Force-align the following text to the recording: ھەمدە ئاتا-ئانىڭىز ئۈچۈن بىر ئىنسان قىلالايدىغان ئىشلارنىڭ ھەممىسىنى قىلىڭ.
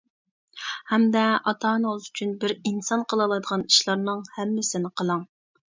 ھەمدە 0.91 1.25
ئاتا-ئانىڭىز 1.35 2.07
ئۈچۈن 2.09 2.33
بىر 2.45 2.57
ئىنسان 2.71 3.07
قىلالايدىغان 3.15 3.69
ئىشلارنىڭ 3.71 4.27
ھەممىسىنى 4.41 4.97
قىلىڭ. 5.01 5.27